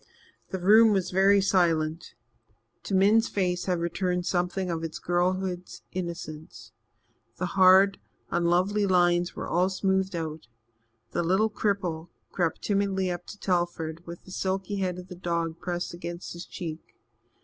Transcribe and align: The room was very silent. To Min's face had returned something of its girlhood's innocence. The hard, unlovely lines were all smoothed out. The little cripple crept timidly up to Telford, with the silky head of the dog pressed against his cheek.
The 0.49 0.57
room 0.57 0.93
was 0.93 1.11
very 1.11 1.41
silent. 1.41 2.15
To 2.85 2.95
Min's 2.95 3.27
face 3.27 3.65
had 3.65 3.77
returned 3.77 4.25
something 4.25 4.71
of 4.71 4.83
its 4.83 4.97
girlhood's 4.97 5.83
innocence. 5.91 6.71
The 7.37 7.45
hard, 7.53 7.99
unlovely 8.31 8.87
lines 8.87 9.35
were 9.35 9.47
all 9.47 9.69
smoothed 9.69 10.15
out. 10.15 10.47
The 11.11 11.21
little 11.21 11.51
cripple 11.51 12.09
crept 12.31 12.63
timidly 12.63 13.11
up 13.11 13.27
to 13.27 13.37
Telford, 13.39 14.03
with 14.07 14.23
the 14.23 14.31
silky 14.31 14.77
head 14.77 14.97
of 14.97 15.07
the 15.07 15.13
dog 15.15 15.59
pressed 15.59 15.93
against 15.93 16.33
his 16.33 16.47
cheek. 16.47 16.95